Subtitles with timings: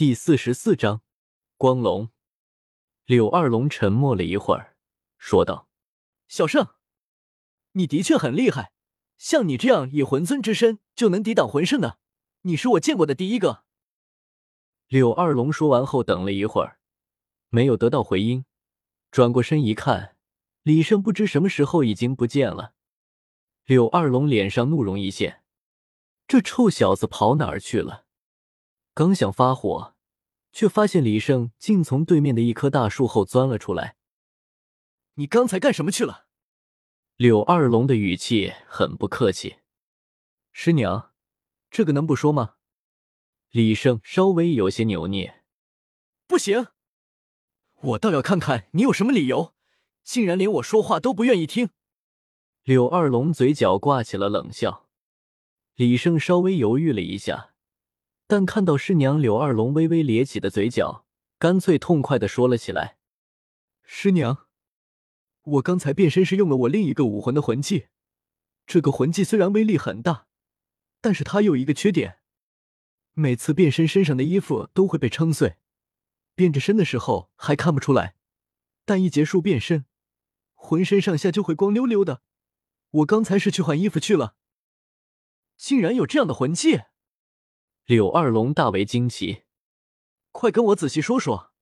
[0.00, 1.02] 第四十四章
[1.58, 2.08] 光龙。
[3.04, 4.74] 柳二龙沉默了一会儿，
[5.18, 5.68] 说道
[6.26, 6.68] ：“小圣，
[7.72, 8.72] 你的确很厉害，
[9.18, 11.98] 像你这样以魂尊之身就能抵挡魂圣的，
[12.44, 13.64] 你是我见过的第一个。”
[14.88, 16.80] 柳二龙说完后，等了一会儿，
[17.50, 18.46] 没有得到回音，
[19.10, 20.16] 转过身一看，
[20.62, 22.72] 李胜不知什么时候已经不见了。
[23.66, 25.44] 柳二龙脸上怒容一现，
[26.26, 28.06] 这臭小子跑哪儿去了？
[29.00, 29.94] 刚想发火，
[30.52, 33.96] 却发现李胜竟从对面的一棵大树后钻了出来。
[35.14, 36.26] 你刚才干什么去了？
[37.16, 39.60] 柳二龙的语气很不客气。
[40.52, 41.14] 师娘，
[41.70, 42.56] 这个能不说吗？
[43.48, 45.44] 李胜稍微有些扭捏。
[46.26, 46.66] 不行，
[47.80, 49.54] 我倒要看看你有什么理由，
[50.04, 51.70] 竟然连我说话都不愿意听。
[52.64, 54.90] 柳二龙嘴角挂起了冷笑。
[55.76, 57.49] 李胜稍微犹豫了一下。
[58.30, 61.04] 但看到师娘柳二龙微微咧起的嘴角，
[61.36, 62.96] 干脆痛快的说了起来
[63.82, 64.46] ：“师娘，
[65.42, 67.88] 我刚才变身是用了我另一个武魂的魂技。
[68.68, 70.28] 这个魂技虽然威力很大，
[71.00, 72.20] 但是它有一个缺点，
[73.14, 75.56] 每次变身身上的衣服都会被撑碎，
[76.36, 78.14] 变着身的时候还看不出来，
[78.84, 79.86] 但一结束变身，
[80.54, 82.22] 浑身上下就会光溜溜的。
[82.90, 84.36] 我刚才是去换衣服去了，
[85.56, 86.82] 竟然有这样的魂技！”
[87.90, 89.42] 柳二龙大为惊奇，
[90.30, 91.52] 快跟我仔细说说。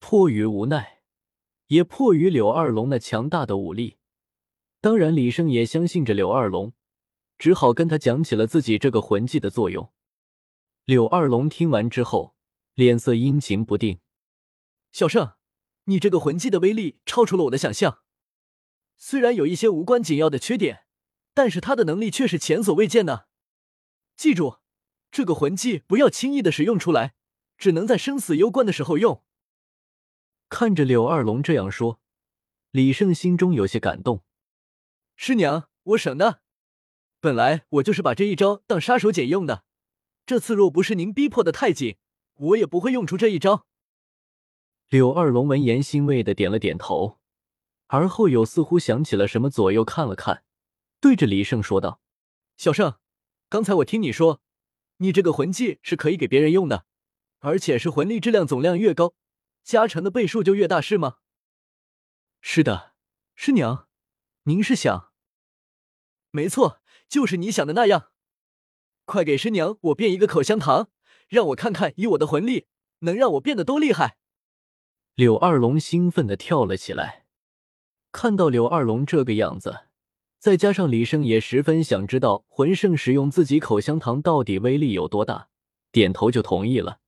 [0.00, 1.02] 迫于无奈，
[1.68, 3.98] 也迫于柳二龙那强大的武力，
[4.80, 6.72] 当然李胜也相信着柳二龙，
[7.38, 9.92] 只好跟他讲起了自己这个魂技的作用。
[10.84, 12.34] 柳二龙听完之后，
[12.74, 14.00] 脸色阴晴不定。
[14.90, 15.34] 小胜，
[15.84, 18.00] 你这个魂技的威力超出了我的想象，
[18.96, 20.86] 虽然有一些无关紧要的缺点，
[21.32, 23.28] 但是他的能力却是前所未见的。
[24.16, 24.63] 记住。
[25.14, 27.14] 这个魂技不要轻易的使用出来，
[27.56, 29.22] 只能在生死攸关的时候用。
[30.48, 32.00] 看着柳二龙这样说，
[32.72, 34.24] 李胜心中有些感动。
[35.14, 36.40] 师娘，我省的。
[37.20, 39.62] 本来我就是把这一招当杀手锏用的，
[40.26, 41.96] 这次若不是您逼迫的太紧，
[42.34, 43.66] 我也不会用出这一招。
[44.88, 47.20] 柳二龙闻言欣慰的点了点头，
[47.86, 50.42] 而后又似乎想起了什么，左右看了看，
[50.98, 52.00] 对着李胜说道
[52.58, 52.96] ：“小胜，
[53.48, 54.40] 刚才我听你说。”
[54.98, 56.86] 你这个魂技是可以给别人用的，
[57.40, 59.14] 而且是魂力质量总量越高，
[59.62, 61.16] 加成的倍数就越大，是吗？
[62.40, 62.94] 是的，
[63.34, 63.88] 师娘，
[64.44, 65.12] 您是想？
[66.30, 68.10] 没错，就是你想的那样。
[69.04, 70.90] 快给师娘我变一个口香糖，
[71.28, 72.66] 让我看看以我的魂力
[73.00, 74.16] 能让我变得多厉害。
[75.14, 77.26] 柳二龙兴奋的跳了起来，
[78.10, 79.88] 看到柳二龙这个样子。
[80.44, 85.48] 再加上李胜也十分想知道魂圣使用自己口香糖到底威力有多大，
[85.90, 87.00] 点头就同意了。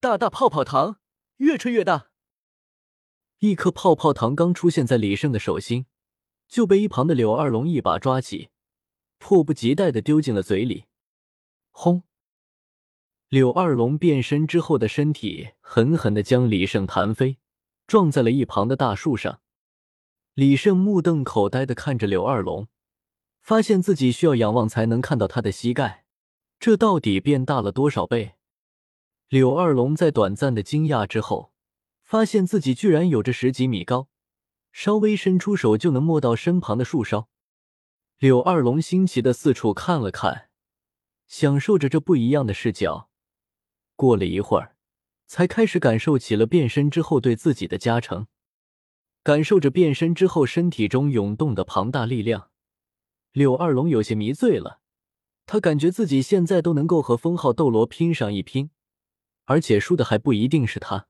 [0.00, 0.98] 大大泡泡糖，
[1.36, 2.08] 越吹越大。
[3.38, 5.86] 一颗泡泡糖刚出现在李胜的手心，
[6.48, 8.48] 就被一旁的柳二龙一把抓起，
[9.18, 10.86] 迫不及待的丢进了嘴里。
[11.70, 12.02] 轰！
[13.28, 17.38] 柳二龙变身之后的身体狠狠的将李胜弹飞，
[17.86, 19.40] 撞在了一旁的大树上。
[20.38, 22.68] 李胜目瞪口呆的看着柳二龙，
[23.40, 26.04] 发现自己需要仰望才能看到他的膝盖，
[26.60, 28.36] 这到底变大了多少倍？
[29.28, 31.52] 柳二龙在短暂的惊讶之后，
[32.04, 34.06] 发现自己居然有着十几米高，
[34.70, 37.28] 稍微伸出手就能摸到身旁的树梢。
[38.18, 40.50] 柳二龙新奇的四处看了看，
[41.26, 43.10] 享受着这不一样的视角。
[43.96, 44.76] 过了一会儿，
[45.26, 48.28] 才开始感受起了变身之后对自己的加成。
[49.28, 52.48] 感受着变身之后身体中涌动的庞大力量，
[53.32, 54.80] 柳二龙有些迷醉了。
[55.44, 58.70] 他感觉自己现在都能够和封号斗罗拼上一拼，
[59.44, 61.08] 而且输的还不一定是他。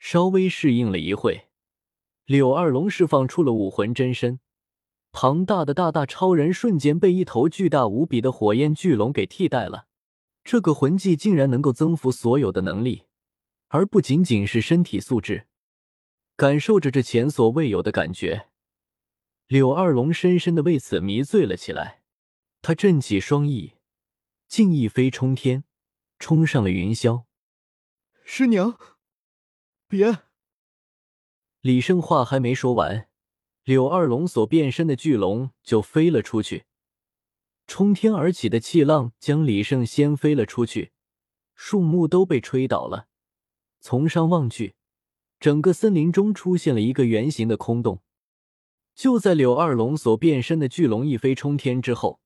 [0.00, 1.46] 稍微适应了一会，
[2.24, 4.40] 柳二龙释放出了武魂真身，
[5.12, 9.86] 庞大的大大超人瞬间被一头巨大无比的火焰巨龙给替代了。
[10.42, 13.04] 这个魂技竟然能够增幅所有的能力，
[13.68, 15.46] 而不仅仅是身体素质。
[16.40, 18.48] 感受着这前所未有的感觉，
[19.46, 22.02] 柳二龙深深的为此迷醉了起来。
[22.62, 23.74] 他振起双翼，
[24.48, 25.64] 竟一飞冲天，
[26.18, 27.24] 冲上了云霄。
[28.24, 28.78] 师娘，
[29.86, 30.20] 别！
[31.60, 33.10] 李胜话还没说完，
[33.64, 36.64] 柳二龙所变身的巨龙就飞了出去，
[37.66, 40.92] 冲天而起的气浪将李胜掀飞了出去，
[41.54, 43.08] 树木都被吹倒了。
[43.78, 44.76] 从上望去。
[45.40, 48.02] 整个森林中出现了一个圆形的空洞。
[48.94, 52.20] 就在柳二龙所变身的巨龙一飞冲天之后，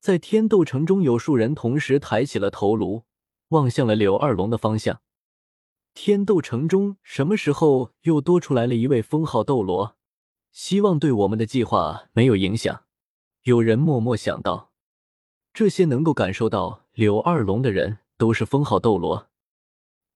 [0.00, 3.04] 在天斗城中有数人同时抬起了头颅，
[3.48, 5.02] 望向了柳二龙的方向。
[5.92, 9.96] 天斗城中什么时候又多出来了一位封号斗罗？
[10.50, 12.84] 希望对我们的计划没有影响。
[13.42, 14.72] 有人默默想到。
[15.52, 19.27] 这些能够感受到柳二龙的人都是封号斗罗。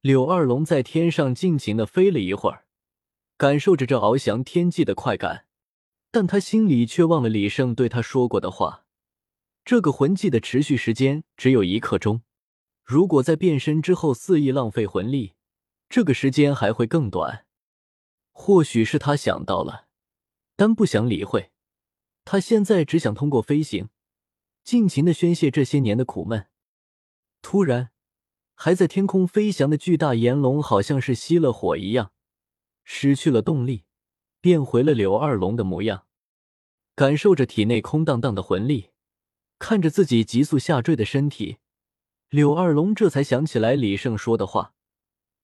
[0.00, 2.64] 柳二龙在天上尽情的飞了一会儿，
[3.36, 5.44] 感受着这翱翔天际的快感，
[6.10, 8.86] 但他心里却忘了李胜对他说过的话。
[9.62, 12.22] 这个魂技的持续时间只有一刻钟，
[12.82, 15.34] 如果在变身之后肆意浪费魂力，
[15.90, 17.44] 这个时间还会更短。
[18.32, 19.88] 或许是他想到了，
[20.56, 21.50] 但不想理会。
[22.24, 23.90] 他现在只想通过飞行，
[24.64, 26.46] 尽情的宣泄这些年的苦闷。
[27.42, 27.90] 突然，
[28.62, 32.12] 还在天空飞翔的巨大炎龙好像是熄了火一样，
[32.84, 33.84] 失去了动力，
[34.38, 36.04] 变回了柳二龙的模样。
[36.94, 38.90] 感受着体内空荡荡的魂力，
[39.58, 41.56] 看着自己急速下坠的身体，
[42.28, 44.74] 柳二龙这才想起来李胜说的话。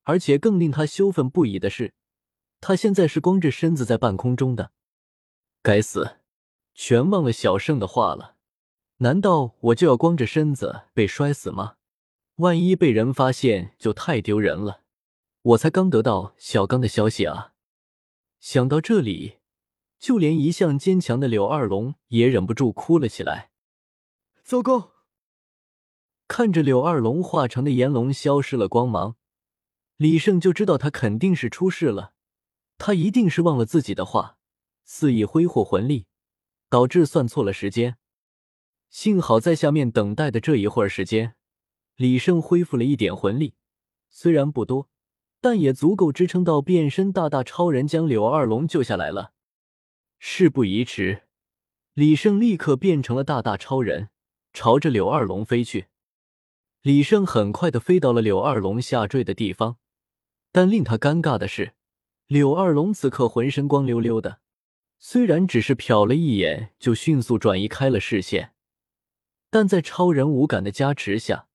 [0.02, 1.94] 而且更令他羞愤不已的是，
[2.60, 4.72] 他现在是光着身子在半空中的。
[5.62, 6.18] 该死，
[6.74, 8.36] 全忘了小胜的话了。
[8.98, 11.76] 难道我就要光着身子被摔死吗？
[12.36, 14.82] 万一被人发现，就太丢人了。
[15.40, 17.54] 我才刚得到小刚的消息啊！
[18.40, 19.38] 想到这里，
[19.98, 23.50] 就连一向坚强的柳二龙也忍不住哭了起来。
[24.44, 24.92] 糟糕！
[26.28, 29.16] 看着柳二龙化成的炎龙消失了光芒。
[29.96, 32.12] 李胜就知道他肯定是出事了，
[32.76, 34.36] 他一定是忘了自己的话，
[34.84, 36.06] 肆意挥霍魂力，
[36.68, 37.96] 导致算错了时间。
[38.90, 41.34] 幸好在下面等待的这一会儿时间，
[41.96, 43.54] 李胜恢复了一点魂力，
[44.10, 44.88] 虽然不多，
[45.40, 49.32] 但也足够支撑到变身大大超人将柳二龙救下来了。
[50.18, 51.22] 事不宜迟，
[51.94, 54.10] 李胜立刻变成了大大超人，
[54.52, 55.86] 朝着柳二龙飞去。
[56.82, 59.78] 李胜很快的飞到了柳二龙下坠的地方。
[60.52, 61.72] 但令他尴尬的是，
[62.26, 64.40] 柳二龙此刻浑身光溜溜的，
[64.98, 68.52] 虽然只是瞟了一眼，就迅速转移开了视线，
[69.50, 71.48] 但在超人五感的加持下，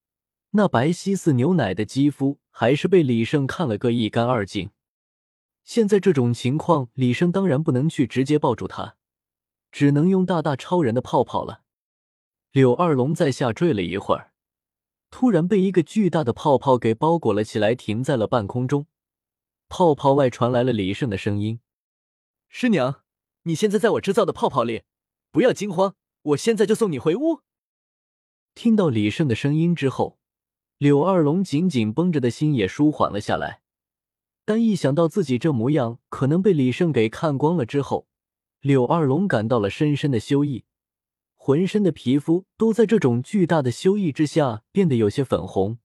[0.51, 4.71] 那白皙似牛奶的肌肤还是被李胜看了个一干二净。
[5.63, 8.97] 现在这种情况，李胜当然不能去直接抱住他，
[9.71, 11.61] 只能用大大超人的泡泡了。
[12.51, 14.33] 柳二龙在下坠了一会儿。
[15.09, 18.87] 突然被一个巨大的泡泡给包裹了起来，停在了半空中。
[19.67, 21.59] 泡泡外传来了李胜的声音
[22.47, 23.03] ：“师娘，
[23.43, 24.83] 你现在在我制造的泡泡里，
[25.31, 27.41] 不要惊慌，我现在就送你回屋。”
[28.55, 30.17] 听到李胜的声音之后，
[30.81, 33.61] 柳二龙紧紧绷着的心也舒缓了下来。
[34.45, 38.07] 但一想到自己这模样可能被李胜给看光了之后，
[38.61, 40.65] 柳二龙感到了深深的羞意。
[41.35, 45.77] 浑身的皮肤都在这种巨大的羞意之下变得有些粉红，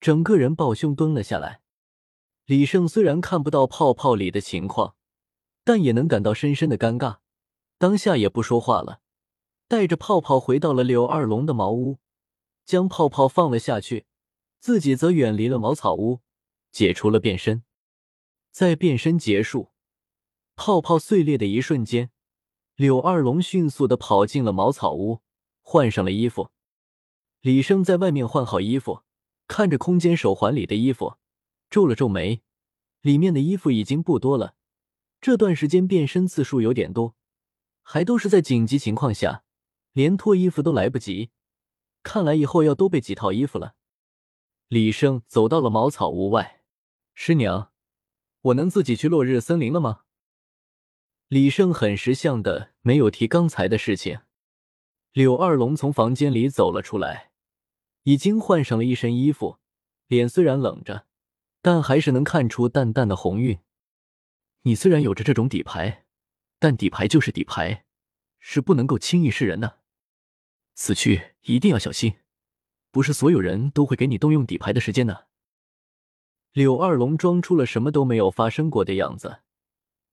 [0.00, 1.60] 整个人抱胸蹲了下来。
[2.46, 4.94] 李胜虽然看不到泡泡里的情况，
[5.62, 7.18] 但也能感到深深的尴尬，
[7.76, 9.00] 当下也不说话了，
[9.68, 11.98] 带着泡泡回到了柳二龙的茅屋，
[12.64, 14.06] 将泡泡放了下去，
[14.62, 16.20] 自己则远离了茅草屋，
[16.70, 17.64] 解除了变身。
[18.52, 19.72] 在变身结束，
[20.54, 22.12] 泡泡碎裂的一瞬间。
[22.76, 25.20] 柳二龙迅速的跑进了茅草屋，
[25.62, 26.50] 换上了衣服。
[27.40, 29.02] 李生在外面换好衣服，
[29.48, 31.16] 看着空间手环里的衣服，
[31.68, 32.42] 皱了皱眉。
[33.00, 34.54] 里面的衣服已经不多了，
[35.20, 37.16] 这段时间变身次数有点多，
[37.82, 39.42] 还都是在紧急情况下，
[39.92, 41.30] 连脱衣服都来不及。
[42.04, 43.74] 看来以后要多备几套衣服了。
[44.72, 46.62] 李生走到了茅草屋外，
[47.12, 47.72] 师娘，
[48.40, 50.04] 我能自己去落日森林了吗？
[51.28, 54.20] 李胜很识相的没有提刚才的事情。
[55.12, 57.32] 柳二龙从房间里走了出来，
[58.04, 59.58] 已经换上了一身衣服，
[60.06, 61.06] 脸虽然冷着，
[61.60, 63.58] 但还是能看出淡淡的红晕。
[64.62, 66.06] 你虽然有着这种底牌，
[66.58, 67.84] 但底牌就是底牌，
[68.38, 69.80] 是不能够轻易示人的。
[70.72, 72.14] 此去一定要小心，
[72.92, 75.26] 不是所有人都会给你动用底牌的时间的。
[76.52, 79.40] 柳二龙装出了什么都没有发生过的样子。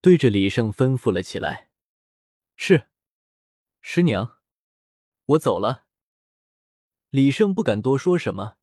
[0.02, 1.70] 对着李胜吩咐了起来
[2.56, 2.88] ：“是，
[3.82, 4.38] 师娘，
[5.26, 5.84] 我走了。”
[7.12, 8.56] 李胜不敢多说什么，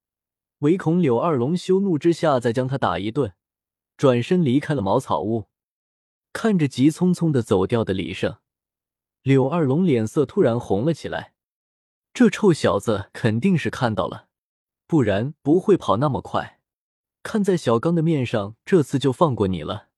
[0.60, 3.34] 唯恐柳二龙羞怒之下再将他打一顿，
[3.98, 5.50] 转身离开了茅草屋。
[6.32, 8.38] 看着急匆匆的走掉的李胜，
[9.20, 11.34] 柳二龙脸色突然红了起来。
[12.16, 14.28] 这臭小子肯定是看到了，
[14.86, 16.60] 不然不会跑那么快。
[17.22, 19.88] 看在小刚的面上，这次就放过你了。